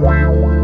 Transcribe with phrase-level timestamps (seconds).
[0.00, 0.63] Wow.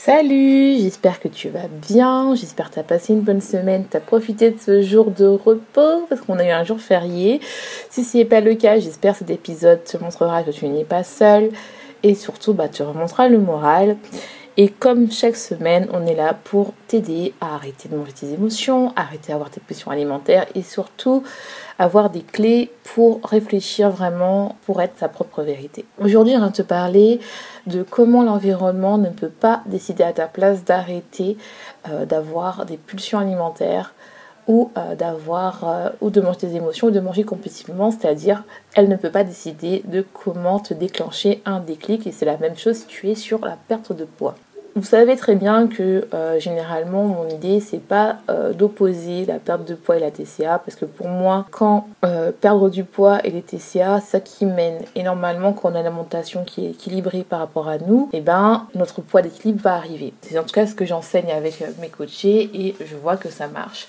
[0.00, 3.96] Salut, j'espère que tu vas bien, j'espère que tu as passé une bonne semaine, tu
[3.96, 7.40] as profité de ce jour de repos parce qu'on a eu un jour férié.
[7.90, 10.84] Si ce n'est pas le cas, j'espère que cet épisode te montrera que tu n'es
[10.84, 11.50] pas seul
[12.04, 13.96] et surtout bah, te remontera le moral.
[14.56, 18.92] Et comme chaque semaine, on est là pour t'aider à arrêter de manger tes émotions,
[18.94, 21.24] arrêter d'avoir tes pressions alimentaires et surtout
[21.78, 25.84] avoir des clés pour réfléchir vraiment pour être sa propre vérité.
[25.98, 27.20] Aujourd'hui, on va te parler
[27.66, 31.36] de comment l'environnement ne peut pas décider à ta place d'arrêter
[31.88, 33.94] euh, d'avoir des pulsions alimentaires
[34.48, 38.88] ou euh, d'avoir euh, ou de manger tes émotions ou de manger compulsivement, c'est-à-dire elle
[38.88, 42.76] ne peut pas décider de comment te déclencher un déclic et c'est la même chose
[42.76, 44.34] si tu es sur la perte de poids.
[44.78, 49.64] Vous savez très bien que euh, généralement mon idée c'est pas euh, d'opposer la perte
[49.64, 53.32] de poids et la TCA parce que pour moi quand euh, perdre du poids et
[53.32, 57.24] les TCA ça qui mène et normalement quand on a une alimentation qui est équilibrée
[57.28, 60.12] par rapport à nous et eh ben notre poids d'équilibre va arriver.
[60.20, 63.48] C'est en tout cas ce que j'enseigne avec mes coachés et je vois que ça
[63.48, 63.88] marche.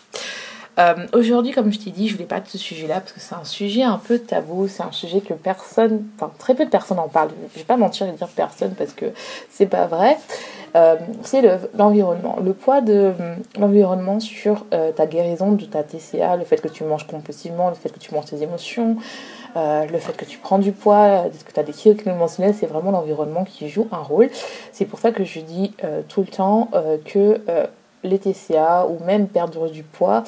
[1.12, 3.44] Aujourd'hui, comme je t'ai dit, je voulais pas de ce sujet-là parce que c'est un
[3.44, 7.10] sujet un peu tabou, c'est un sujet que personne, enfin très peu de personnes en
[7.10, 7.32] parlent.
[7.54, 9.08] Je vais pas mentir et dire personne parce que
[9.50, 10.18] c'est pas vrai.
[10.76, 11.42] Euh, c'est
[11.76, 12.38] l'environnement.
[12.44, 13.14] Le, poids de
[13.58, 17.76] l'environnement sur euh, ta guérison de ta TCA, le fait que tu manges compulsivement, le
[17.76, 18.98] fait que tu manges tes émotions,
[19.56, 22.68] euh, le fait que tu prends du poids, que tu as des kilos mensuels, c'est
[22.68, 24.30] vraiment l'environnement qui joue un rôle.
[24.72, 25.74] C'est pour ça que je dis
[26.08, 26.70] tout le temps
[27.06, 27.42] que
[28.04, 30.24] les TCA ou même perdre du poids,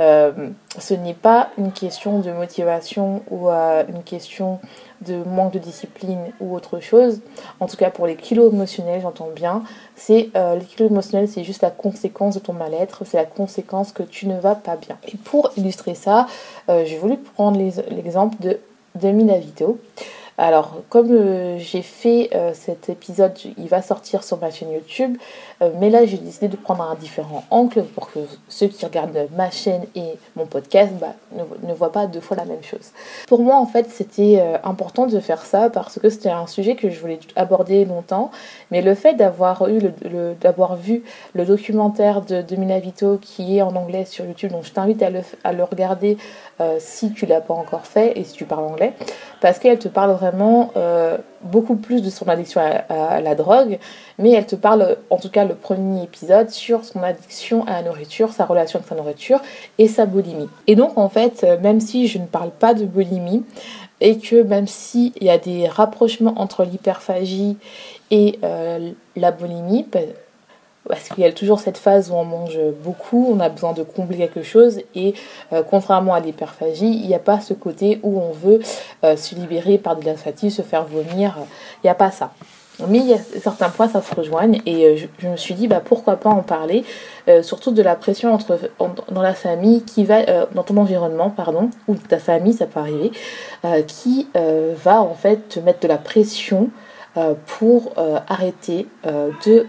[0.00, 4.58] ce n'est pas une question de motivation ou une question
[5.00, 7.20] de manque de discipline ou autre chose,
[7.58, 9.62] en tout cas pour les kilos émotionnels, j'entends bien,
[9.96, 13.92] c'est euh, les kilos émotionnels, c'est juste la conséquence de ton mal-être, c'est la conséquence
[13.92, 14.98] que tu ne vas pas bien.
[15.08, 16.26] Et pour illustrer ça,
[16.68, 17.58] euh, j'ai voulu prendre
[17.90, 18.58] l'exemple de
[18.94, 19.78] Demi Navito.
[20.42, 25.18] Alors, comme euh, j'ai fait euh, cet épisode, il va sortir sur ma chaîne YouTube,
[25.60, 29.28] euh, mais là j'ai décidé de prendre un différent angle pour que ceux qui regardent
[29.36, 31.12] ma chaîne et mon podcast bah,
[31.62, 32.92] ne, voient pas deux fois la même chose.
[33.28, 36.88] Pour moi, en fait, c'était important de faire ça parce que c'était un sujet que
[36.88, 38.30] je voulais aborder longtemps,
[38.70, 39.92] mais le fait d'avoir eu
[40.40, 41.02] d'avoir vu
[41.34, 45.10] le documentaire de, de Vito qui est en anglais sur YouTube, donc je t'invite à
[45.10, 46.16] le, à le regarder
[46.78, 48.92] si tu l'as pas encore fait et si tu parles anglais,
[49.40, 50.29] parce qu'elle te parle vraiment
[50.76, 53.78] euh, beaucoup plus de son addiction à, la drogue,
[54.18, 57.82] mais elle te parle, en tout cas le premier épisode, sur son addiction à la
[57.82, 59.40] nourriture, sa relation avec sa nourriture
[59.78, 60.48] et sa boulimie.
[60.66, 63.44] Et donc en fait, euh, même si je ne parle pas de boulimie,
[64.00, 67.58] et que même s'il y a des rapprochements entre l'hyperphagie
[68.10, 69.86] et euh, la boulimie,
[70.88, 73.82] parce qu'il y a toujours cette phase où on mange beaucoup, on a besoin de
[73.82, 75.14] combler quelque chose et
[75.52, 78.60] euh, contrairement à l'hyperphagie, il n'y a pas ce côté où on veut
[79.04, 81.36] euh, se libérer par des laxatifs, se faire vomir,
[81.82, 82.32] il n'y a pas ça.
[82.88, 85.68] Mais il y a certains points, ça se rejoigne et euh, je, me suis dit
[85.68, 86.84] bah, pourquoi pas en parler,
[87.42, 88.36] surtout de la pression
[89.10, 93.12] dans la famille qui va, dans ton environnement, pardon, ou ta famille, ça peut arriver,
[93.86, 96.70] qui va en fait te mettre de la pression
[97.46, 97.92] pour
[98.26, 99.66] arrêter de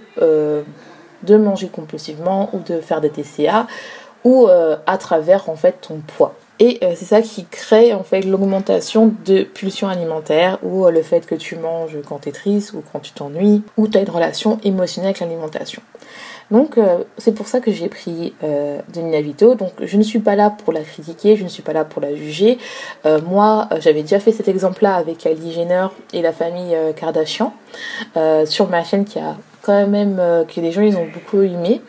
[1.24, 3.68] de manger compulsivement ou de faire des TCA
[4.24, 6.36] ou euh, à travers en fait ton poids.
[6.60, 11.02] Et euh, c'est ça qui crée en fait l'augmentation de pulsions alimentaires ou euh, le
[11.02, 14.02] fait que tu manges quand tu es triste ou quand tu t'ennuies ou tu as
[14.02, 15.82] une relation émotionnelle avec l'alimentation.
[16.52, 16.78] Donc
[17.18, 18.34] c'est pour ça que j'ai pris
[18.94, 19.56] Demi Vito.
[19.56, 22.02] Donc je ne suis pas là pour la critiquer, je ne suis pas là pour
[22.02, 22.58] la juger.
[23.26, 27.54] moi j'avais déjà fait cet exemple-là avec Kylie Jenner et la famille Kardashian
[28.44, 30.18] sur ma chaîne qui a quand même
[30.48, 31.82] que les gens ils ont beaucoup aimé.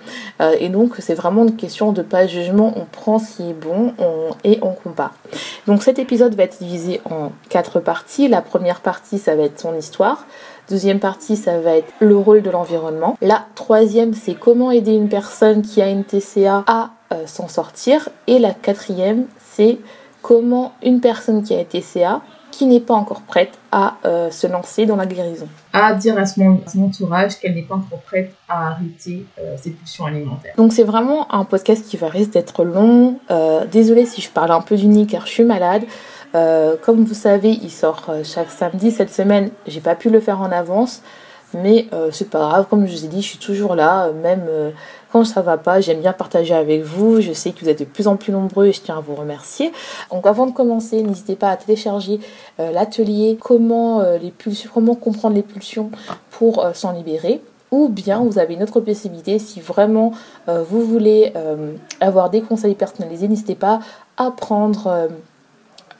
[0.58, 3.94] et donc c'est vraiment une question de pas jugement, on prend ce qui est bon
[4.44, 5.14] et on compare.
[5.66, 8.28] Donc cet épisode va être divisé en quatre parties.
[8.28, 10.26] La première partie ça va être son histoire.
[10.70, 13.18] Deuxième partie, ça va être le rôle de l'environnement.
[13.20, 16.90] La troisième, c'est comment aider une personne qui a une TCA à
[17.26, 18.08] s'en sortir.
[18.26, 19.78] Et la quatrième, c'est
[20.22, 22.22] comment une personne qui a été CA,
[22.52, 25.48] qui n'est pas encore prête à euh, se lancer dans la guérison.
[25.72, 30.04] À dire à son, entourage qu'elle n'est pas encore prête à arrêter euh, ses pulsions
[30.04, 30.52] alimentaires.
[30.56, 33.18] Donc c'est vraiment un podcast qui va risque d'être long.
[33.30, 35.82] Euh, désolée si je parle un peu du nid car je suis malade.
[36.82, 38.90] comme vous savez, il sort chaque samedi.
[38.90, 41.02] Cette semaine, j'ai pas pu le faire en avance.
[41.54, 44.44] Mais c'est pas grave, comme je vous ai dit, je suis toujours là, même
[45.12, 47.20] quand ça va pas, j'aime bien partager avec vous.
[47.20, 49.14] Je sais que vous êtes de plus en plus nombreux et je tiens à vous
[49.14, 49.72] remercier.
[50.10, 52.18] Donc avant de commencer, n'hésitez pas à télécharger
[52.60, 55.90] euh, l'atelier comment euh, les pulsions, comment comprendre les pulsions
[56.30, 57.42] pour euh, s'en libérer.
[57.70, 60.12] Ou bien vous avez une autre possibilité, si vraiment
[60.46, 61.32] vous voulez
[62.02, 63.80] avoir des conseils personnalisés, n'hésitez pas
[64.18, 65.08] à prendre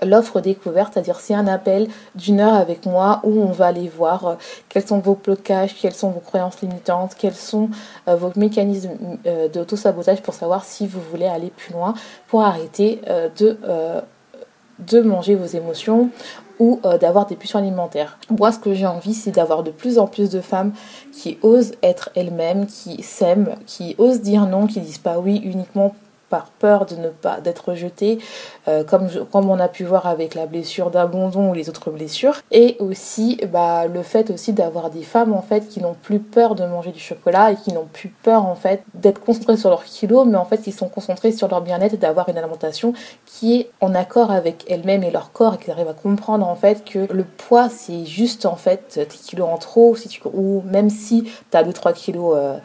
[0.05, 4.27] l'offre découverte, c'est-à-dire c'est un appel d'une heure avec moi où on va aller voir
[4.27, 4.35] euh,
[4.69, 7.71] quels sont vos blocages, quelles sont vos croyances limitantes, quels sont
[8.09, 8.91] euh, vos mécanismes
[9.27, 11.95] euh, d'auto-sabotage pour savoir si vous voulez aller plus loin,
[12.29, 13.01] pour arrêter
[13.39, 16.11] de, manger vos émotions
[16.59, 18.19] ou d'avoir des pulsions alimentaires.
[18.31, 20.73] Moi, ce que j'ai envie, c'est d'avoir de plus en plus de femmes
[21.13, 25.95] qui osent être elles-mêmes, qui s'aiment, qui osent dire non, qui disent pas oui uniquement
[26.33, 28.19] par peur de ne pas d'être rejeté,
[28.67, 32.37] euh, comme, on a pu voir avec la blessure d'abandon ou les autres blessures.
[32.51, 36.55] Et aussi bah, le fait aussi d'avoir des femmes en fait qui n'ont plus peur
[36.55, 39.85] de manger du chocolat et qui n'ont plus peur en fait d'être concentrées sur leur
[39.85, 42.95] kilo, mais en fait qui sont concentrées sur leur bien-être et d'avoir une alimentation
[43.27, 46.57] qui est en accord avec elles-mêmes et leur corps et qui arrivent à comprendre en
[46.57, 50.63] fait que le poids c'est juste en fait tes kilos en trop si tu, ou
[50.65, 52.57] même si tu as 2-3 kilos euh,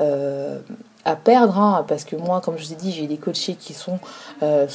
[0.00, 0.58] euh,
[1.06, 3.72] à perdre, hein, parce que moi, comme je vous ai dit, j'ai des coachés qui
[3.72, 4.00] sont
[4.42, 4.66] euh,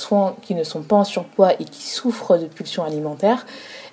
[0.42, 3.45] qui ne sont pas en surpoids et qui souffrent de pulsions alimentaires.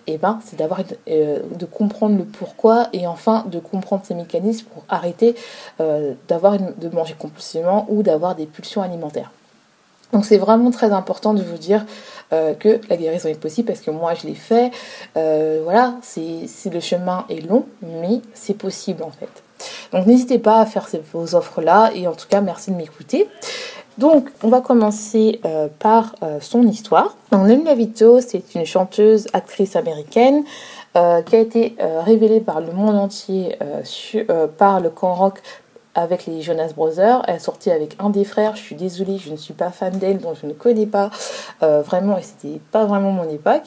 [0.06, 4.14] Et eh ben, c'est d'avoir euh, de comprendre le pourquoi et enfin de comprendre ces
[4.14, 5.34] mécanismes pour arrêter
[5.80, 9.32] euh, d'avoir de manger compulsivement ou d'avoir des pulsions alimentaires.
[10.14, 11.84] Donc c'est vraiment très important de vous dire
[12.30, 14.70] que la guérison est possible parce que moi je l'ai fait.
[15.14, 19.42] voilà, c'est le chemin est long, mais c'est possible en fait.
[19.92, 23.28] Donc n'hésitez pas à faire vos offres-là et en tout cas merci de m'écouter.
[23.98, 27.16] Donc on va commencer euh, par euh, son histoire.
[27.32, 30.44] Donc Nemi Vito, c'est une chanteuse, actrice américaine
[30.96, 33.58] euh, qui a été révélée par le monde entier
[34.56, 35.42] par le camp rock
[35.98, 37.22] avec les Jonas Brothers.
[37.26, 38.54] Elle sortie avec un des frères.
[38.54, 41.10] Je suis désolée, je ne suis pas fan d'elle, donc je ne connais pas
[41.62, 42.16] euh, vraiment.
[42.16, 43.64] Et c'était pas vraiment mon époque.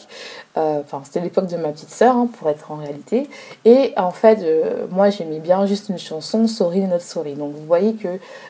[0.58, 3.30] Euh, enfin, c'était l'époque de ma petite sœur, hein, pour être en réalité.
[3.66, 7.34] Et en fait, euh, moi, j'aimais bien juste une chanson, Sorry Not Sorry.
[7.34, 8.08] Donc vous voyez que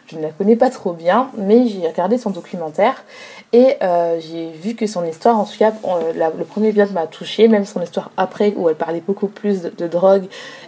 [0.08, 3.04] je ne la connais pas trop bien, mais j'ai regardé son documentaire
[3.54, 3.78] et
[4.20, 5.74] j'ai vu que son histoire, en tout cas,
[6.16, 9.70] le premier épisode m'a touchée, même son histoire après, où elle parlait beaucoup plus de,
[9.70, 10.24] de drogue.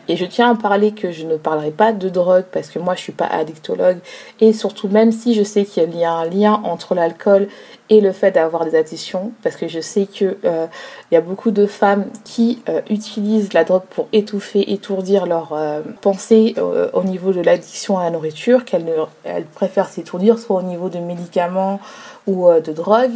[0.09, 2.95] Et je tiens à parler que je ne parlerai pas de drogue parce que moi,
[2.95, 3.99] je suis pas addictologue.
[4.39, 7.47] Et surtout même si je sais qu'il y a un lien entre l'alcool
[7.89, 10.67] et le fait d'avoir des addictions parce que je sais que euh,
[11.11, 15.81] y a beaucoup de femmes qui euh, utilisent la drogue pour étouffer, étourdir leurs euh,
[16.01, 16.55] pensées
[16.93, 18.85] au niveau de l'addiction à la nourriture, qu'elles
[19.23, 21.79] elles préfèrent s'étourdir soit au niveau de médicaments
[22.25, 23.13] ou de drogue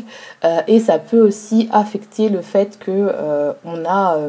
[0.68, 3.14] et ça peut aussi affecter le fait que
[3.64, 4.20] on a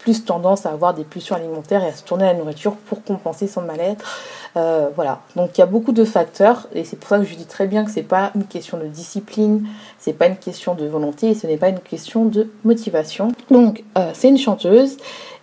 [0.00, 3.04] plus tendance à avoir des pulsions alimentaires et à se tourner à la nourriture pour
[3.04, 4.04] compenser son mal-être.
[4.56, 5.20] Euh, voilà.
[5.36, 7.66] Donc il y a beaucoup de facteurs et c'est pour ça que je dis très
[7.66, 9.66] bien que c'est pas une question de discipline,
[9.98, 13.28] c'est pas une question de volonté et ce n'est pas une question de motivation.
[13.50, 14.96] Donc euh, c'est une chanteuse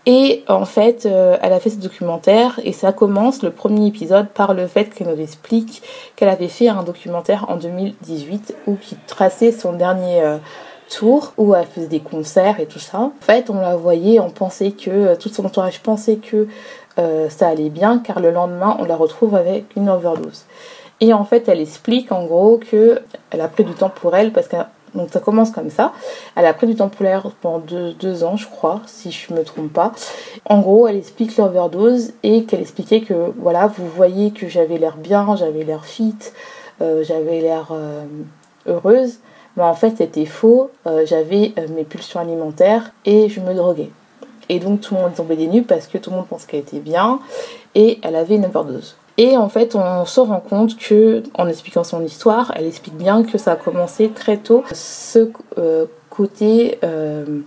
[0.06, 4.28] et en fait euh, elle a fait ce documentaire et ça commence le premier épisode
[4.30, 5.84] par le fait qu'elle nous explique
[6.16, 10.22] qu'elle avait fait un documentaire en 2018 où qui traçait son dernier
[10.90, 13.00] tour où elle faisait des concerts et tout ça.
[13.00, 16.48] En fait, on la voyait, on pensait que tout son entourage pensait que
[17.00, 20.46] euh, ça allait bien car le lendemain on la retrouve avec une overdose.
[21.00, 24.34] Et en fait elle explique en gros que elle a pris du temps pour elle
[24.34, 24.56] parce que
[24.96, 25.94] donc ça commence comme ça.
[26.36, 29.44] Elle a pris du temps pour elle pendant deux, ans je crois si je me
[29.44, 29.92] trompe pas.
[30.46, 34.98] En gros elle explique l'overdose et qu'elle expliquait que voilà vous voyez que j'avais l'air
[34.98, 36.16] bien, j'avais l'air fit,
[36.82, 38.06] euh, j'avais l'air euh,
[38.66, 39.20] heureuse.
[39.58, 40.72] Mais en fait c'était faux,
[41.06, 43.90] j'avais mes pulsions alimentaires et je me droguais.
[44.50, 46.62] Et donc tout le monde tombé des nues parce que tout le monde pense qu'elle
[46.62, 47.20] était bien
[47.76, 48.96] et elle avait une overdose.
[49.18, 53.24] Et en fait, on se rend compte que, en expliquant son histoire, elle explique bien
[53.24, 57.40] que ça a commencé très tôt, ce euh, côté euh,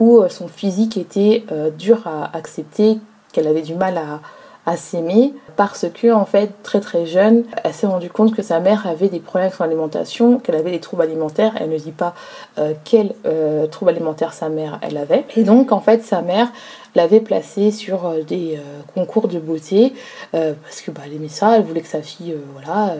[0.00, 2.98] où son physique était euh, dur à accepter,
[3.32, 4.20] qu'elle avait du mal à,
[4.66, 8.60] à s'aimer parce que en fait très très jeune elle s'est rendue compte que sa
[8.60, 11.54] mère avait des problèmes avec son alimentation qu'elle avait des troubles alimentaires.
[11.60, 12.14] Elle ne dit pas
[12.58, 15.24] euh, quels euh, troubles alimentaires sa mère elle avait.
[15.36, 16.48] Et donc en fait sa mère
[16.94, 18.58] l'avait placée sur euh, des
[18.94, 19.92] concours de beauté
[20.32, 22.94] parce que bah, elle aimait ça elle voulait que sa fille voilà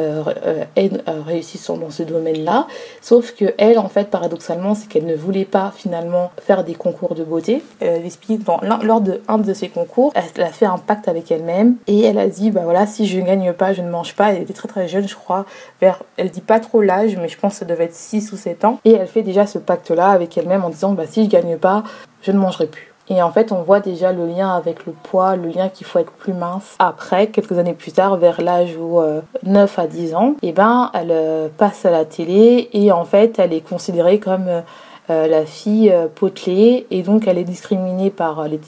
[0.00, 2.68] euh, euh, euh, réussissant dans ce domaine-là.
[3.00, 7.16] Sauf que elle, en fait, paradoxalement, c'est qu'elle ne voulait pas finalement faire des concours
[7.16, 7.64] de beauté.
[7.80, 11.32] Elle explique dans, lors de un de ces concours, elle a fait un pacte avec
[11.32, 14.14] elle-même et elle a dit, bah voilà, si je ne gagne pas, je ne mange
[14.14, 14.32] pas.
[14.32, 15.46] Elle était très très jeune, je crois,
[15.80, 18.36] vers, elle dit pas trop l'âge, mais je pense que ça devait être 6 ou
[18.36, 18.78] 7 ans.
[18.84, 21.82] Et elle fait déjà ce pacte-là avec elle-même en disant, bah si je gagne pas,
[22.22, 22.94] je ne mangerai plus.
[23.10, 25.98] Et en fait, on voit déjà le lien avec le poids, le lien qu'il faut
[25.98, 26.76] être plus mince.
[26.78, 29.00] Après, quelques années plus tard, vers l'âge où
[29.44, 33.04] 9 euh, à 10 ans, eh ben, elle euh, passe à la télé et en
[33.04, 38.46] fait, elle est considérée comme euh, la fille potelée et donc elle est discriminée par
[38.46, 38.58] les,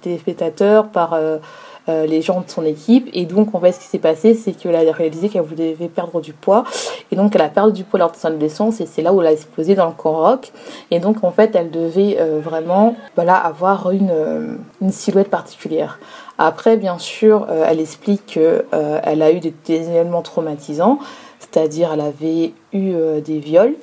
[0.00, 1.18] téléspectateurs, par
[1.90, 3.08] euh, les gens de son équipe.
[3.12, 6.20] Et donc, en fait, ce qui s'est passé, c'est qu'elle a réalisé qu'elle voulait perdre
[6.20, 6.64] du poids.
[7.10, 8.80] Et donc, elle a perdu du poids lors de son adolescence.
[8.80, 10.40] Et c'est là où elle a explosé dans le camp.
[10.90, 15.98] Et donc, en fait, elle devait euh, vraiment voilà, avoir une, euh, une silhouette particulière.
[16.38, 20.98] Après, bien sûr, elle explique qu'elle a eu des, des événements traumatisants.
[21.38, 23.74] C'est-à-dire, elle avait eu des viols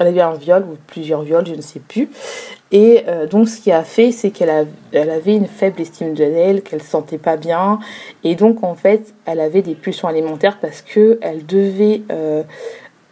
[0.00, 2.10] elle avait un viol ou plusieurs viols, je ne sais plus.
[2.72, 6.62] Et euh, donc ce qui a fait, c'est qu'elle elle avait une faible estime d'elle,
[6.62, 7.78] qu'elle se sentait pas bien.
[8.24, 12.42] Et donc en fait, elle avait des pulsions alimentaires parce qu'elle devait euh,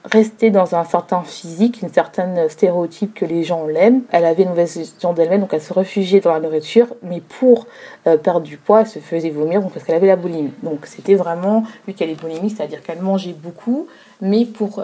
[0.04, 4.02] rester dans un certain physique, une certaine stéréotype que les gens l'aiment.
[4.10, 6.88] Elle avait une mauvaise gestion d'elle-même, donc elle se réfugiait dans la nourriture.
[7.02, 7.66] Mais pour
[8.06, 10.52] euh, perdre du poids, elle se faisait vomir parce qu'elle avait la boulimie.
[10.62, 13.86] Donc c'était vraiment, vu qu'elle est boulimique, c'est-à-dire qu'elle mangeait beaucoup,
[14.20, 14.82] mais pour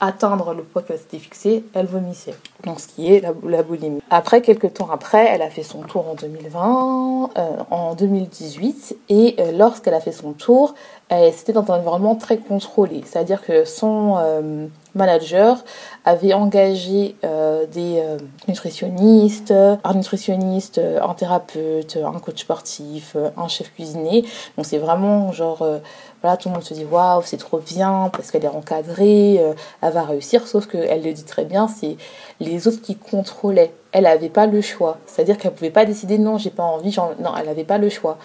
[0.00, 2.34] atteindre le poids qu'elle s'était fixé, elle vomissait.
[2.64, 4.00] Donc ce qui est la, boulimie.
[4.10, 9.36] Après, quelques temps après, elle a fait son tour en 2020, euh, en 2018, et
[9.38, 10.74] euh, lorsqu'elle a fait son tour,
[11.32, 13.00] c'était dans un environnement très contrôlé.
[13.06, 15.64] C'est-à-dire que son euh, manager
[16.04, 17.16] avait engagé
[17.72, 18.02] des
[18.46, 24.26] nutritionnistes, un nutritionniste, un thérapeute, un coach sportif, un chef cuisinier.
[24.58, 25.66] Donc c'est vraiment genre
[26.22, 29.54] voilà, tout le monde se dit waouh, c'est trop bien parce qu'elle est encadrée, euh,
[29.82, 30.46] elle va réussir.
[30.46, 31.96] Sauf qu'elle le dit très bien, c'est
[32.40, 33.72] les autres qui contrôlaient.
[33.92, 34.98] Elle n'avait pas le choix.
[35.06, 38.18] C'est-à-dire qu'elle pouvait pas décider non, j'ai pas envie, non, elle n'avait pas le choix.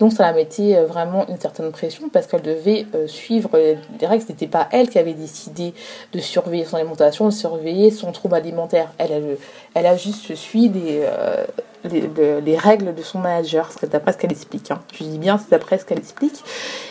[0.00, 4.06] Donc ça la mettait euh, vraiment une certaine pression parce qu'elle devait euh, suivre les
[4.06, 4.24] règles.
[4.24, 5.74] Ce n'était pas elle qui avait décidé
[6.12, 8.92] de surveiller son alimentation, de surveiller son trouble alimentaire.
[8.96, 9.36] Elle,
[9.74, 11.44] elle, a juste suivi euh,
[11.84, 14.70] les, règles de son manager, d'après ce qu'elle explique.
[14.70, 14.80] Hein.
[14.92, 16.42] Je dis bien, c'est d'après ce qu'elle explique.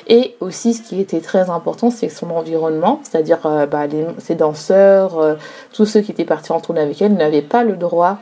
[0.08, 5.38] Et aussi, ce qui était très important, c'est son environnement, c'est-à-dire bah, ses danseurs,
[5.74, 8.18] tous ceux qui étaient partis en tournée avec elle n'avaient pas le droit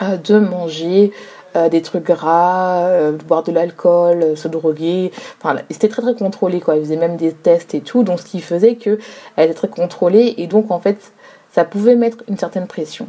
[0.00, 1.12] de manger
[1.56, 5.10] euh, des trucs gras, euh, boire de l'alcool, euh, se droguer.
[5.40, 6.76] Enfin, c'était très très contrôlé quoi.
[6.76, 8.98] Ils faisaient même des tests et tout, donc ce qui faisait que
[9.36, 11.12] elle était très contrôlée et donc en fait
[11.52, 13.08] ça pouvait mettre une certaine pression.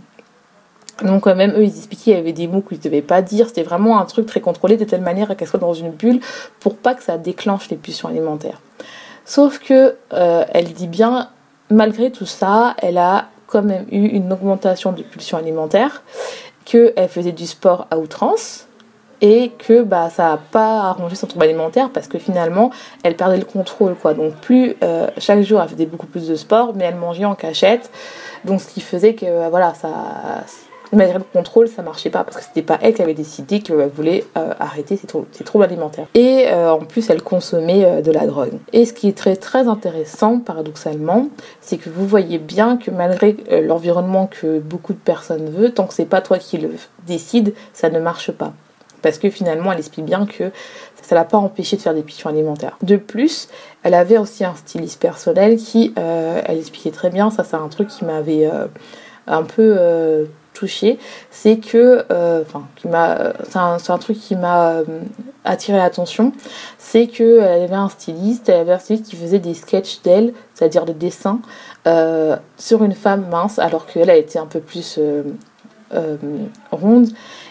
[1.03, 3.47] Donc même eux, ils expliquaient qu'il y avait des mots qu'ils ne devaient pas dire.
[3.47, 6.19] C'était vraiment un truc très contrôlé de telle manière qu'elle soit dans une bulle
[6.59, 8.61] pour pas que ça déclenche les pulsions alimentaires.
[9.25, 11.29] Sauf que elle dit bien,
[11.69, 16.03] malgré tout ça, elle a quand même eu une augmentation de pulsions alimentaires
[16.65, 18.67] qu'elle faisait du sport à outrance
[19.21, 22.69] et que bah, ça n'a pas arrangé son trouble alimentaire parce que finalement
[23.03, 26.35] elle perdait le contrôle quoi donc plus euh, chaque jour elle faisait beaucoup plus de
[26.35, 27.89] sport mais elle mangeait en cachette
[28.45, 29.89] donc ce qui faisait que euh, voilà ça
[30.93, 33.87] malgré le contrôle, ça marchait pas parce que c'était pas elle qui avait décidé qu'elle
[33.87, 36.07] voulait euh, arrêter ses, troubles alimentaires.
[36.13, 38.53] Et euh, en plus, elle consommait euh, de la drogue.
[38.73, 41.29] Et ce qui est très très intéressant, paradoxalement,
[41.61, 45.93] c'est que vous voyez bien que malgré l'environnement que beaucoup de personnes veulent, tant que
[45.93, 46.71] c'est pas toi qui le
[47.05, 48.53] décide, ça ne marche pas.
[49.01, 50.51] Parce que finalement, elle explique bien que
[51.01, 52.77] ça l'a pas empêché de faire des pichons alimentaires.
[52.81, 53.47] De plus,
[53.83, 57.87] elle avait aussi un styliste personnel qui, elle expliquait très bien, ça c'est un truc
[57.87, 58.49] qui m'avait
[59.27, 60.27] un peu
[61.29, 64.83] c'est que, euh, enfin, qui m'a, c'est un, truc qui m'a euh,
[65.43, 66.31] attiré l'attention,
[66.77, 71.39] c'est que elle avait un styliste, un qui faisait des sketchs d'elle, c'est-à-dire des dessins
[71.85, 74.99] euh, sur une femme mince, alors qu'elle a été un peu plus
[76.71, 77.07] ronde.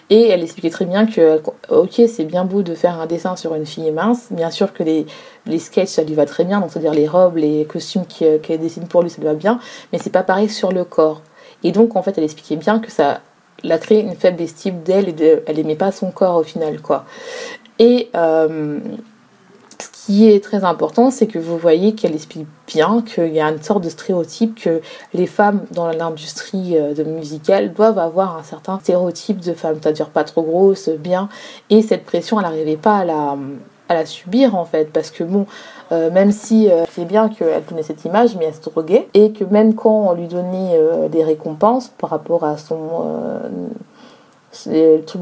[0.09, 3.55] Et elle expliquait très bien que, ok, c'est bien beau de faire un dessin sur
[3.55, 4.27] une fille mince.
[4.31, 5.05] Bien sûr que les,
[5.45, 6.61] les sketchs, ça lui va très bien.
[6.61, 9.59] Donc, c'est-à-dire les robes, les costumes qu'elle dessine pour lui, ça lui va bien.
[9.91, 11.21] Mais c'est pas pareil sur le corps.
[11.63, 13.21] Et donc, en fait, elle expliquait bien que ça
[13.63, 17.05] l'a créé une faible estime d'elle et elle aimait pas son corps au final, quoi.
[17.79, 18.79] Et euh,
[19.79, 23.47] ce qui est très important, c'est que vous voyez qu'elle explique bien qu'il y a
[23.49, 24.81] une sorte de stéréotype que
[25.13, 30.23] les femmes dans l'industrie euh, musicale doivent avoir un certain stéréotype de femme, c'est-à-dire pas
[30.23, 31.29] trop grosse, bien.
[31.69, 33.37] Et cette pression, elle n'arrivait pas à la
[33.89, 34.91] à la subir en fait.
[34.91, 35.45] Parce que bon
[35.91, 39.07] euh, même si euh, c'est bien qu'elle donnait cette image mais elle se droguait.
[39.13, 42.89] Et que même quand on lui donnait euh, des récompenses par rapport à son
[45.05, 45.21] truc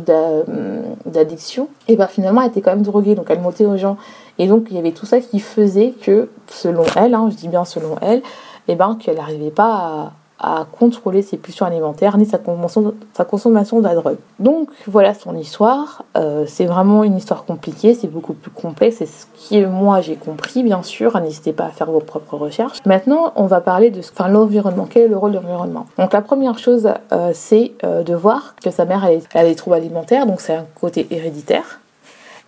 [1.06, 3.16] d'addiction et ben finalement elle était quand même droguée.
[3.16, 3.98] Donc elle montait aux gens.
[4.38, 7.48] Et donc il y avait tout ça qui faisait que selon elle hein, je dis
[7.48, 8.22] bien selon elle
[8.68, 13.24] et ben qu'elle n'arrivait pas à à contrôler ses pulsions alimentaires ni sa consommation, sa
[13.24, 14.18] consommation de la drogue.
[14.40, 16.04] Donc voilà son histoire.
[16.18, 18.98] Euh, c'est vraiment une histoire compliquée, c'est beaucoup plus complexe.
[18.98, 21.18] C'est ce qui moi j'ai compris, bien sûr.
[21.22, 22.80] N'hésitez pas à faire vos propres recherches.
[22.86, 24.88] Maintenant, on va parler de l'environnement.
[24.90, 25.86] Quel est le rôle de l'environnement?
[25.98, 29.78] Donc la première chose, euh, c'est euh, de voir que sa mère a des troubles
[29.78, 31.80] alimentaires, donc c'est un côté héréditaire.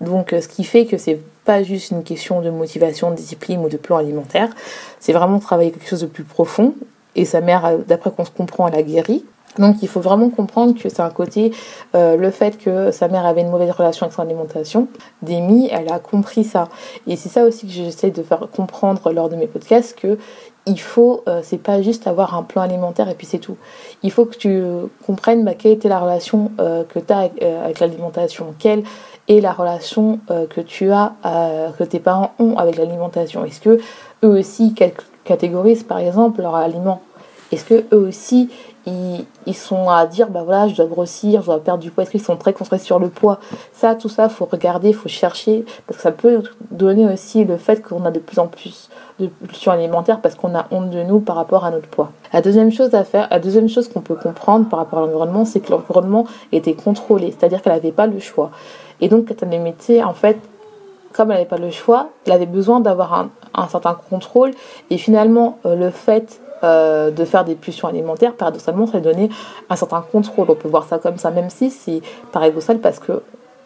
[0.01, 3.69] Donc ce qui fait que c'est pas juste une question de motivation, de discipline ou
[3.69, 4.49] de plan alimentaire.
[4.99, 6.73] C'est vraiment travailler quelque chose de plus profond
[7.17, 9.25] et sa mère, euh, d'après qu'on se comprend, elle a guéri.
[9.57, 11.51] Donc il faut vraiment comprendre que c'est un côté,
[11.95, 14.87] euh, le fait que sa mère avait une mauvaise relation avec son alimentation.
[15.23, 16.69] Demi, elle a compris ça.
[17.07, 20.19] Et c'est ça aussi que j'essaie de faire comprendre lors de mes podcasts, que
[20.67, 23.57] il faut, euh, c'est pas juste avoir un plan alimentaire et puis c'est tout.
[24.03, 24.61] Il faut que tu
[25.07, 28.83] comprennes bah, quelle était la relation que tu as avec, avec l'alimentation, quelle
[29.29, 31.13] est la relation que tu as,
[31.79, 33.45] que tes parents ont avec l'alimentation.
[33.45, 33.79] Est-ce que
[34.23, 34.75] eux aussi
[35.23, 37.01] catégorisent par exemple leur aliment?
[37.51, 38.49] Est-ce que eux aussi,
[39.45, 42.11] ils, sont à dire, bah voilà, je dois grossir, je dois perdre du poids Est-ce
[42.11, 43.39] qu'ils sont très construits sur le poids?
[43.73, 47.81] Ça, tout ça, faut regarder, faut chercher, parce que ça peut donner aussi le fait
[47.81, 48.89] qu'on a de plus en plus
[49.19, 52.11] de pulsions alimentaires parce qu'on a honte de nous par rapport à notre poids.
[52.33, 55.43] La deuxième chose à faire, la deuxième chose qu'on peut comprendre par rapport à l'environnement,
[55.43, 58.51] c'est que l'environnement était contrôlé, c'est-à-dire qu'elle n'avait pas le choix.
[59.01, 60.37] Et donc, quand elle émettait, en fait,
[61.13, 64.51] comme elle n'avait pas le choix, elle avait besoin d'avoir un, certain contrôle.
[64.89, 69.29] Et finalement, euh, le fait euh, de faire des pulsions alimentaires, paradoxalement, ça donner
[69.69, 70.47] un certain contrôle.
[70.49, 73.21] On peut voir ça comme ça, même si c'est paradoxal parce que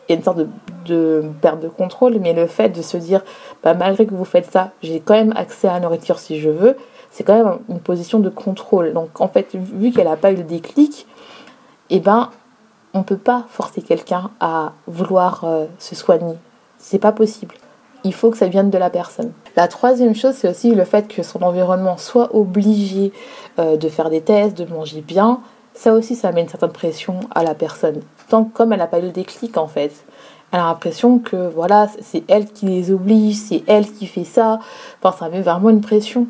[0.10, 0.40] il y a une sorte
[0.86, 3.22] de, perte de contrôle, mais le fait de se dire,
[3.64, 6.50] bah, malgré que vous faites ça, j'ai quand même accès à la nourriture si je
[6.50, 6.76] veux,
[7.12, 8.94] c'est quand même une position de contrôle.
[8.94, 11.06] Donc en fait, vu qu'elle n'a pas eu le déclic,
[11.90, 12.30] eh ben,
[12.94, 16.36] on peut pas forcer quelqu'un à vouloir euh, se soigner.
[16.82, 17.56] C'est pas possible
[18.04, 19.32] il faut que ça vienne de la personne.
[19.56, 23.12] La troisième chose, c'est aussi le fait que son environnement soit obligé
[23.60, 25.42] euh, de faire des tests, de manger bien.
[25.74, 28.02] Ça aussi, ça met une certaine pression à la personne.
[28.30, 29.92] Tant comme elle n'a pas eu le déclic, en fait.
[30.52, 34.60] Elle a l'impression que voilà, c'est elle qui les oblige, c'est elle qui fait ça.
[35.02, 36.28] Enfin, ça met vraiment une pression.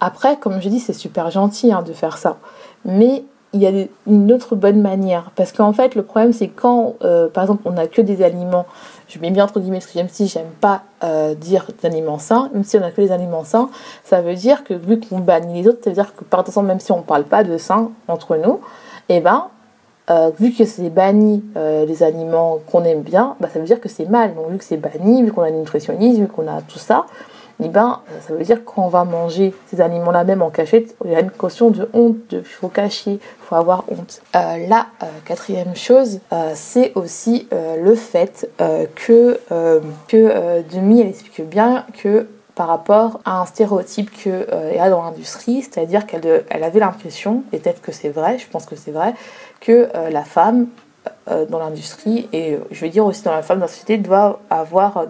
[0.00, 2.38] Après, comme je dis, c'est super gentil hein, de faire ça.
[2.84, 5.30] Mais il y a une autre bonne manière.
[5.34, 8.66] Parce qu'en fait, le problème, c'est quand, euh, par exemple, on n'a que des aliments,
[9.08, 12.18] je mets bien entre guillemets, parce que même si j'aime pas euh, dire des aliments
[12.18, 13.70] sains, même si on n'a que des aliments sains,
[14.04, 16.66] ça veut dire que vu qu'on bannit les autres, ça veut dire que par exemple,
[16.66, 18.60] même si on ne parle pas de sains entre nous,
[19.08, 19.48] eh ben,
[20.10, 23.88] euh, vu que c'est banni les aliments qu'on aime bien, bah, ça veut dire que
[23.88, 24.34] c'est mal.
[24.34, 27.06] Donc, vu que c'est banni, vu qu'on a une nutritionniste, vu qu'on a tout ça,
[27.62, 31.16] eh ben, ça veut dire qu'on va manger ces aliments-là même en cachette, il y
[31.16, 34.20] a une caution de honte, il faut cacher, faut avoir honte.
[34.34, 38.50] Euh, la euh, quatrième chose, euh, c'est aussi le fait
[38.94, 39.40] que,
[40.08, 45.02] que Demi, elle explique bien que par rapport à un stéréotype qu'il y a dans
[45.02, 48.90] l'industrie, c'est-à-dire qu'elle elle avait l'impression, et peut-être que c'est vrai, je pense que c'est
[48.90, 49.14] vrai,
[49.60, 50.66] que la femme
[51.26, 55.06] dans l'industrie, et je veux dire aussi dans la femme dans la société, doit avoir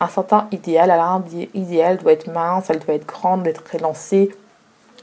[0.00, 0.90] un certain idéal.
[0.90, 4.30] Alors, un idéal doit être mince, elle doit être grande, être élancée.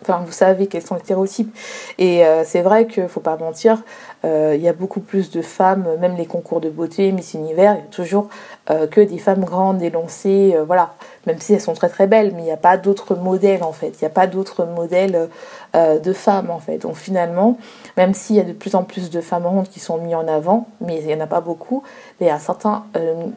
[0.02, 1.56] Enfin, vous savez quels sont les stéréotypes.
[1.98, 3.82] Et euh, c'est vrai qu'il faut pas mentir,
[4.24, 7.80] il y a beaucoup plus de femmes, même les concours de beauté, Miss Univers, il
[7.80, 8.28] a toujours
[8.70, 10.94] euh, que des femmes grandes, élancées, voilà.
[11.26, 13.74] Même si elles sont très très belles, mais il n'y a pas d'autres modèles en
[13.74, 13.90] fait.
[13.90, 15.30] Il n'y a pas d'autres modèles
[15.74, 16.78] de femmes en fait.
[16.78, 17.58] Donc finalement,
[17.98, 20.28] même s'il y a de plus en plus de femmes rondes qui sont mises en
[20.28, 21.84] avant, mais il n'y en a pas beaucoup,
[22.22, 22.40] il y a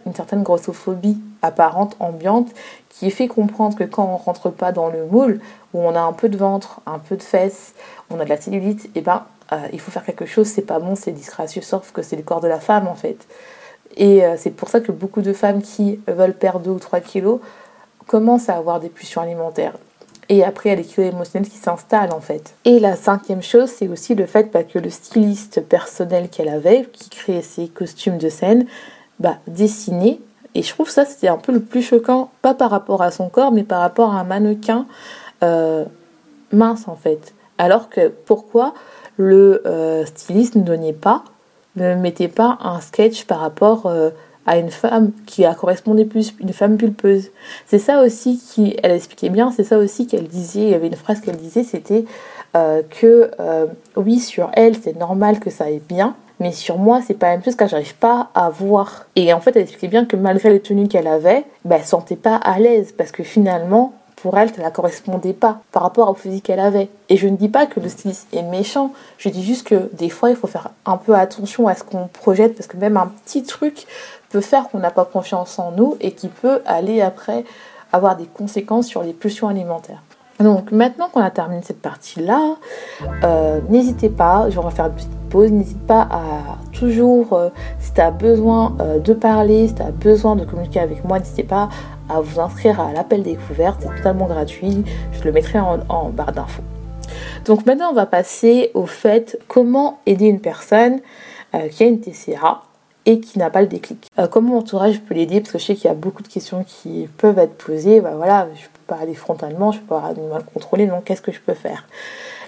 [0.06, 2.48] une certaine grossophobie apparente, ambiante,
[2.88, 5.40] qui fait comprendre que quand on rentre pas dans le moule,
[5.72, 7.74] où on a un peu de ventre, un peu de fesses,
[8.10, 9.39] on a de la cellulite, et eh ben euh,
[9.72, 12.40] il faut faire quelque chose, c'est pas bon, c'est disgracieux, sauf que c'est le corps
[12.40, 13.26] de la femme en fait.
[13.96, 17.00] Et euh, c'est pour ça que beaucoup de femmes qui veulent perdre 2 ou 3
[17.00, 17.40] kilos
[18.06, 19.74] commencent à avoir des pulsions alimentaires.
[20.28, 22.54] Et après, il y a les kilos émotionnels qui s'installent en fait.
[22.64, 26.88] Et la cinquième chose, c'est aussi le fait bah, que le styliste personnel qu'elle avait,
[26.92, 28.66] qui créait ses costumes de scène,
[29.18, 30.20] bah, dessinait
[30.54, 33.28] et je trouve ça, c'était un peu le plus choquant, pas par rapport à son
[33.28, 34.86] corps, mais par rapport à un mannequin
[35.42, 35.84] euh,
[36.52, 37.34] mince en fait.
[37.58, 38.74] Alors que pourquoi
[39.16, 41.24] le euh, styliste ne donnait pas,
[41.76, 44.10] ne mettait pas un sketch par rapport euh,
[44.46, 47.30] à une femme qui a correspondé plus, une femme pulpeuse.
[47.66, 50.88] C'est ça aussi qui, elle expliquait bien, c'est ça aussi qu'elle disait, il y avait
[50.88, 52.04] une phrase qu'elle disait, c'était
[52.52, 53.30] que
[53.94, 57.32] oui, sur elle, c'est normal que ça aille bien, mais sur moi, c'est pas la
[57.32, 59.06] même chose car j'arrive pas à voir.
[59.14, 62.16] Et en fait, elle expliquait bien que malgré les tenues qu'elle avait, bah, elle sentait
[62.16, 66.14] pas à l'aise parce que finalement, pour elle, ça ne correspondait pas par rapport au
[66.14, 66.88] physique qu'elle avait.
[67.08, 70.10] Et je ne dis pas que le styliste est méchant, je dis juste que des
[70.10, 73.06] fois, il faut faire un peu attention à ce qu'on projette parce que même un
[73.24, 73.86] petit truc
[74.30, 77.44] peut faire qu'on n'a pas confiance en nous et qui peut aller après
[77.92, 80.02] avoir des conséquences sur les pulsions alimentaires.
[80.40, 82.56] Donc maintenant qu'on a terminé cette partie-là,
[83.24, 86.20] euh, n'hésitez pas, je vais faire une petite pause, n'hésite pas à
[86.72, 90.80] toujours, euh, si tu as besoin euh, de parler, si tu as besoin de communiquer
[90.80, 91.68] avec moi, n'hésitez pas
[92.10, 96.62] à vous inscrire à l'appel découverte, c'est totalement gratuit, je le mettrai en, barre d'infos.
[97.44, 101.00] Donc maintenant on va passer au fait comment aider une personne
[101.70, 102.62] qui a une TCA
[103.06, 104.08] et qui n'a pas le déclic.
[104.18, 105.40] Euh, comment mon entourage peut l'aider?
[105.40, 108.00] Parce que je sais qu'il y a beaucoup de questions qui peuvent être posées.
[108.00, 111.32] Bah voilà, je peux pas aller frontalement, je peux pas mal contrôler, donc qu'est-ce que
[111.32, 111.86] je peux faire?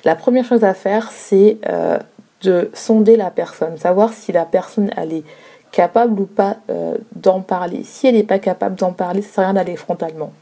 [0.05, 1.99] La première chose à faire, c'est euh,
[2.43, 5.25] de sonder la personne, savoir si la personne elle est
[5.73, 7.83] capable ou pas euh, d'en parler.
[7.85, 10.33] Si elle n'est pas capable d'en parler, ça sert à rien d'aller frontalement.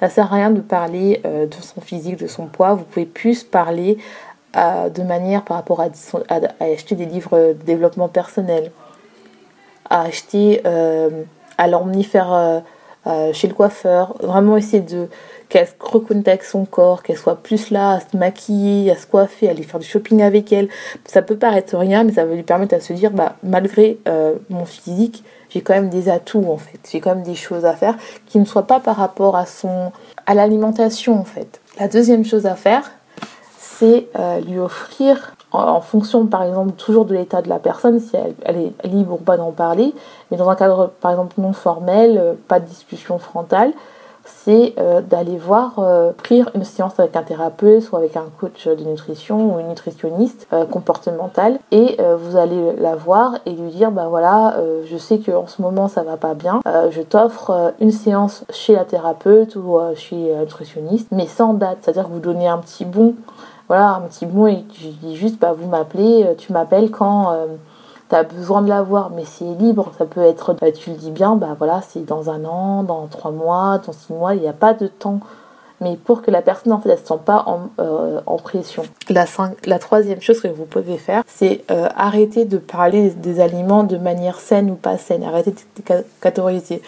[0.00, 2.74] Ça sert à rien de parler de son physique, de son poids.
[2.74, 3.96] Vous pouvez plus parler
[4.54, 5.86] de manière par rapport à,
[6.60, 8.72] acheter des livres de développement personnel,
[9.90, 11.22] à acheter, euh,
[11.58, 12.60] à l'emmener euh,
[13.06, 15.08] euh, chez le coiffeur, vraiment essayer de
[15.48, 19.48] qu'elle reconnecte avec son corps, qu'elle soit plus là à se maquiller, à se coiffer,
[19.48, 20.68] à aller faire du shopping avec elle.
[21.04, 23.98] Ça peut paraître rien, mais ça va lui permettre à se dire, bah, malgré
[24.50, 26.80] mon physique, j'ai quand même des atouts en fait.
[26.90, 29.92] J'ai quand même des choses à faire qui ne soient pas par rapport à son
[30.26, 31.60] à l'alimentation en fait.
[31.78, 32.90] La deuxième chose à faire,
[33.58, 34.08] c'est
[34.46, 38.86] lui offrir en fonction par exemple toujours de l'état de la personne, si elle, est
[38.86, 39.94] libre ou pas d'en parler,
[40.30, 43.72] mais dans un cadre par exemple non formel, euh, pas de discussion frontale,
[44.26, 46.12] c'est euh, d'aller voir, euh,
[46.54, 51.58] une séance avec un thérapeute ou avec un coach de nutrition ou une nutritionniste comportementale
[51.70, 55.62] et vous allez la voir et lui dire bah voilà je sais que en ce
[55.62, 56.60] moment ça va pas bien
[56.90, 61.78] je t'offre une séance chez la thérapeute ou chez la nutritionniste mais sans date.
[61.82, 63.14] C'est à dire que vous donnez un petit bon
[63.68, 67.32] voilà, un petit mot et tu dis juste, bah, vous m'appelez, euh, tu m'appelles quand
[67.32, 67.46] euh,
[68.08, 71.10] tu as besoin de l'avoir, mais c'est libre, ça peut être, bah, tu le dis
[71.10, 74.48] bien, bah voilà, c'est dans un an, dans trois mois, dans six mois, il n'y
[74.48, 75.20] a pas de temps.
[75.82, 78.82] Mais pour que la personne en fait elle se sente pas en, euh, pression.
[79.10, 79.26] La,
[79.78, 84.70] troisième chose que vous pouvez faire, c'est arrêter de parler des aliments de manière saine
[84.70, 85.22] ou pas saine.
[85.22, 86.80] Arrêter de catégoriser.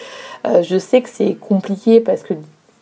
[0.62, 2.32] je sais que c'est compliqué parce que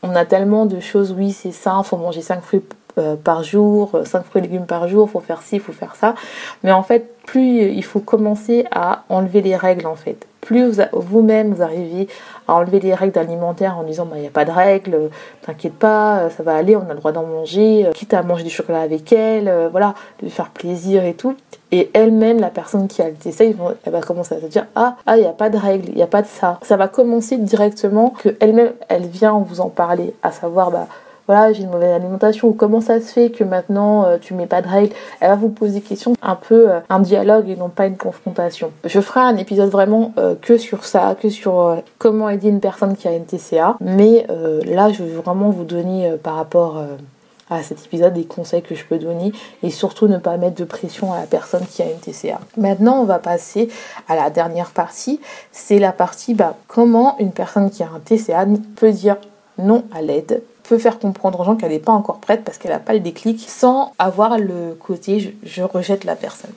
[0.06, 1.12] on a tellement de choses.
[1.16, 2.85] Oui, c'est ça, faut manger 5 fruits euh,
[3.24, 6.14] par jour, 5 fruits et légumes par jour, faut faire ci, faut faire ça.
[6.62, 10.26] Mais en fait, plus il faut commencer à enlever les règles en fait.
[10.40, 12.06] Plus vous-même vous, arrivez
[12.46, 15.10] à enlever les règles alimentaires en disant bah il n'y a pas de règles,
[15.42, 18.44] t'inquiète pas, ça va aller, on a le droit d'en manger, euh, quitte à manger
[18.44, 21.34] du chocolat avec elle, euh, voilà, de faire plaisir et tout.
[21.72, 25.16] Et elle-même, la personne qui a le elle va commencer à se dire ah ah
[25.16, 26.60] il n'y a pas de règles, il n'y a pas de ça.
[26.62, 30.86] Ça va commencer directement que elle-même elle vient vous en parler, à savoir bah
[31.26, 34.46] voilà, j'ai une mauvaise alimentation, ou comment ça se fait que maintenant euh, tu mets
[34.46, 37.56] pas de règles, elle va vous poser des questions, un peu euh, un dialogue et
[37.56, 38.70] non pas une confrontation.
[38.84, 42.96] Je ferai un épisode vraiment euh, que sur ça, que sur comment aider une personne
[42.96, 44.26] qui a une TCA, mais
[44.64, 46.82] là je veux vraiment vous donner par rapport
[47.50, 50.64] à cet épisode des conseils que je peux donner et surtout ne pas mettre de
[50.64, 52.40] pression à la personne qui a une TCA.
[52.56, 53.68] Maintenant, on va passer
[54.08, 55.20] à la dernière partie.
[55.52, 59.16] C'est la partie bah, comment une personne qui a un TCA peut dire
[59.58, 62.72] non à l'aide peut faire comprendre aux gens qu'elle n'est pas encore prête parce qu'elle
[62.72, 66.52] n'a pas le déclic sans avoir le côté je, rejette la personne.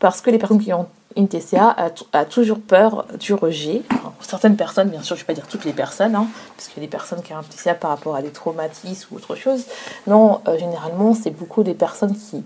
[0.00, 0.86] Parce que les personnes qui ont
[1.16, 1.76] une TCA
[2.12, 3.82] a, toujours peur du rejet.
[4.20, 6.82] certaines personnes, bien sûr, je ne vais pas dire toutes les personnes, hein, parce qu'il
[6.82, 9.34] y a des personnes qui ont un TCA par rapport à des traumatismes ou autre
[9.34, 9.64] chose.
[10.06, 12.42] Non, euh, généralement, c'est beaucoup des personnes qui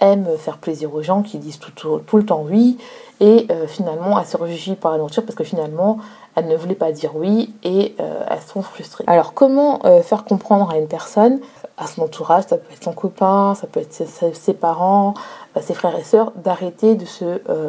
[0.00, 2.78] aiment faire plaisir aux gens, qui disent tout, le temps oui,
[3.20, 5.98] et euh, finalement, elles se réfugient par la nourriture parce que finalement,
[6.36, 9.04] elles ne voulaient pas dire oui et euh, elles sont frustrées.
[9.06, 11.40] Alors comment euh, faire comprendre à une personne,
[11.76, 15.14] à son entourage, ça peut être son copain, ça peut être ses, parents,
[15.56, 17.24] euh, ses frères et sœurs, d'arrêter de se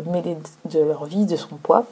[0.10, 1.86] mêler de leur vie, de son poids.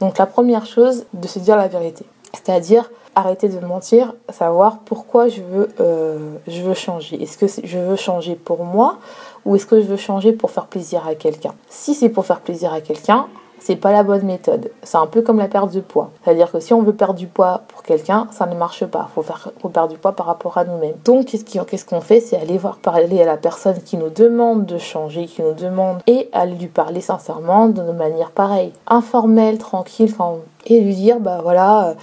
[0.00, 2.04] Donc la première chose, de se dire la vérité.
[2.32, 5.68] C'est-à-dire arrêter de mentir, savoir pourquoi je veux,
[6.46, 7.20] je veux changer.
[7.20, 8.98] Est-ce que je veux changer pour moi
[9.48, 11.54] ou est-ce que je veux changer pour faire plaisir à quelqu'un?
[11.70, 13.26] Si c'est pour faire plaisir à quelqu'un,
[13.58, 14.70] c'est pas la bonne méthode.
[14.82, 16.10] C'est un peu comme la perte de poids.
[16.22, 19.08] C'est-à-dire que si on veut perdre du poids pour quelqu'un, ça ne marche pas.
[19.14, 20.96] Faut faire, faut perdre du poids par rapport à nous-mêmes.
[21.02, 22.20] Donc, qu'est-ce qu'on fait?
[22.20, 26.00] C'est aller voir parler à la personne qui nous demande de changer, qui nous demande,
[26.06, 30.14] et aller lui parler sincèrement de manière pareille, informelle, tranquille,
[30.66, 31.94] et lui dire, bah voilà.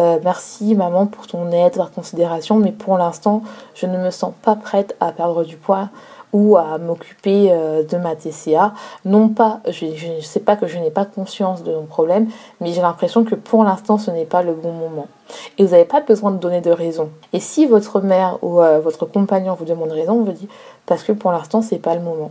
[0.00, 3.42] Euh, merci maman pour ton aide, ta considération, mais pour l'instant,
[3.74, 5.90] je ne me sens pas prête à perdre du poids
[6.32, 8.72] ou à m'occuper euh, de ma TCA.
[9.04, 12.28] Non pas, je ne sais pas que je n'ai pas conscience de mon problème,
[12.60, 15.08] mais j'ai l'impression que pour l'instant ce n'est pas le bon moment.
[15.58, 17.10] Et vous n'avez pas besoin de donner de raison.
[17.32, 20.48] Et si votre mère ou euh, votre compagnon vous demande raison, vous dit
[20.86, 22.30] parce que pour l'instant c'est pas le moment.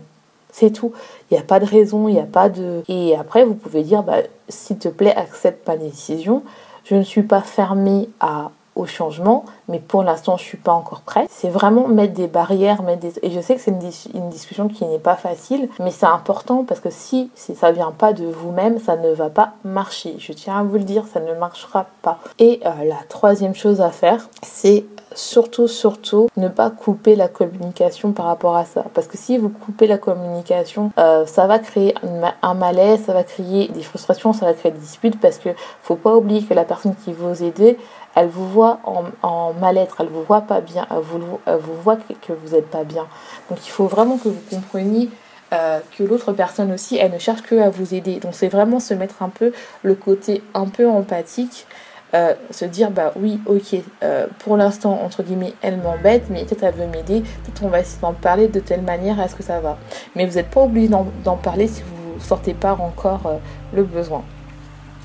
[0.51, 0.93] C'est tout.
[1.29, 2.81] Il n'y a pas de raison, il n'y a pas de.
[2.87, 6.43] Et après, vous pouvez dire, bah, s'il te plaît, accepte ma décision.
[6.85, 11.01] Je ne suis pas fermée à au changement, mais pour l'instant, je suis pas encore
[11.01, 11.29] prête.
[11.31, 13.13] C'est vraiment mettre des barrières, mettre des...
[13.21, 16.79] et je sais que c'est une, discussion qui n'est pas facile, mais c'est important parce
[16.79, 20.15] que si, si ça vient pas de vous-même, ça ne va pas marcher.
[20.19, 22.19] Je tiens à vous le dire, ça ne marchera pas.
[22.37, 28.11] Et euh, la troisième chose à faire, c'est surtout, surtout, ne pas couper la communication
[28.11, 28.85] par rapport à ça.
[28.93, 31.95] Parce que si vous coupez la communication, euh, ça va créer
[32.41, 35.49] un malaise, ça va créer des frustrations, ça va créer des disputes parce que
[35.81, 37.77] faut pas oublier que la personne qui vous aide,
[38.19, 42.53] elle vous voit en, mal-être, elle vous voit pas bien, elle vous, voit que, vous
[42.53, 43.07] n'êtes pas bien.
[43.49, 45.09] Donc il faut vraiment que vous compreniez
[45.53, 48.19] euh, que l'autre personne aussi, elle ne cherche que à vous aider.
[48.19, 49.53] Donc c'est vraiment se mettre un peu
[49.83, 51.65] le côté un peu empathique,
[52.13, 56.63] euh, se dire bah oui, ok, euh, pour l'instant entre guillemets, elle m'embête, mais peut-être
[56.63, 59.61] elle veut m'aider, peut-être on va essayer d'en parler de telle manière, est-ce que ça
[59.61, 59.77] va?
[60.17, 63.39] Mais vous n'êtes pas obligé d'en parler si vous ne sortez pas encore
[63.73, 64.23] le besoin.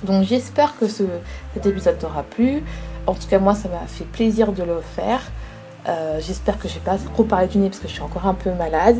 [0.03, 1.05] Donc j'espère que ce,
[1.55, 2.63] cet épisode t'aura plu.
[3.07, 5.21] En tout cas, moi, ça m'a fait plaisir de le faire.
[5.89, 8.27] Euh, j'espère que je n'ai pas trop parlé du nez parce que je suis encore
[8.27, 8.97] un peu malade.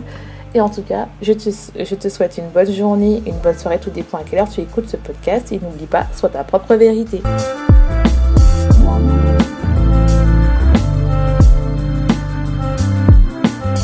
[0.55, 3.81] Et en tout cas, je te, je te souhaite une bonne journée, une bonne soirée,
[3.81, 5.51] tout dépend à quelle heure tu écoutes ce podcast.
[5.53, 7.23] Et n'oublie pas, sois ta propre vérité.